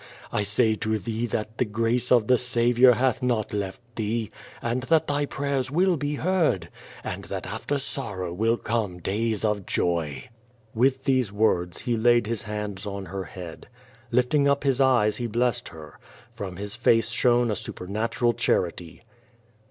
[0.31, 4.81] I say to thee that the grace of the Saviour hath not left thee, and
[4.81, 6.69] that thy prayers will be heard,
[7.03, 10.27] and that after sorrow will come days of joy."
[10.73, 13.67] With these words he laid his hands on her head.
[14.09, 15.99] Lifting up his eyes he blessed her.
[16.33, 19.03] From his face shone a su{>ernatu ral charity.